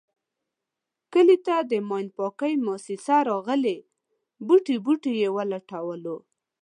[1.13, 3.77] کلي ته د ماین پاکی موسیسه راغلې
[4.45, 6.17] بوټی بوټی یې و لټولو.